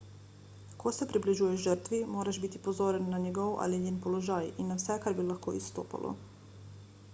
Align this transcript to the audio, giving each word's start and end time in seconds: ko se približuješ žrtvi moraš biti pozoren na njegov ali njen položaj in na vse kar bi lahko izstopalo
ko 0.83 0.91
se 0.99 1.05
približuješ 1.11 1.65
žrtvi 1.65 1.99
moraš 2.13 2.39
biti 2.45 2.63
pozoren 2.69 3.05
na 3.13 3.21
njegov 3.27 3.53
ali 3.67 3.81
njen 3.85 4.01
položaj 4.07 4.51
in 4.65 4.71
na 4.73 4.81
vse 4.81 4.99
kar 5.07 5.19
bi 5.21 5.29
lahko 5.31 5.57
izstopalo 5.63 6.19